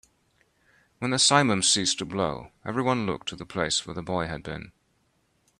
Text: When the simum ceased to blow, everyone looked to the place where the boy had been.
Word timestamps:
When 0.97 1.11
the 1.11 1.17
simum 1.17 1.63
ceased 1.63 1.99
to 1.99 2.05
blow, 2.05 2.51
everyone 2.65 3.05
looked 3.05 3.29
to 3.29 3.35
the 3.35 3.45
place 3.45 3.85
where 3.85 3.93
the 3.93 4.01
boy 4.01 4.25
had 4.25 4.41
been. 4.41 4.71